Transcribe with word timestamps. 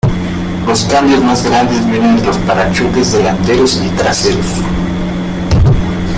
Los 0.65 0.85
cambios 0.85 1.21
más 1.23 1.45
grandes 1.45 1.85
vienen 1.85 2.17
de 2.17 2.23
los 2.25 2.35
parachoques 2.39 3.11
delanteros 3.11 3.79
y 3.85 3.89
traseros. 3.89 4.63